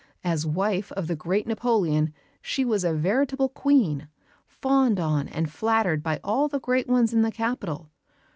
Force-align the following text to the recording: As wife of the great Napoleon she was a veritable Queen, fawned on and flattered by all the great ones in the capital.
As 0.23 0.47
wife 0.47 0.91
of 0.93 1.05
the 1.05 1.15
great 1.15 1.45
Napoleon 1.45 2.11
she 2.41 2.65
was 2.65 2.83
a 2.83 2.91
veritable 2.91 3.49
Queen, 3.49 4.07
fawned 4.47 4.99
on 4.99 5.27
and 5.27 5.47
flattered 5.51 6.01
by 6.01 6.19
all 6.23 6.47
the 6.47 6.59
great 6.59 6.87
ones 6.87 7.13
in 7.13 7.21
the 7.21 7.31
capital. 7.31 7.91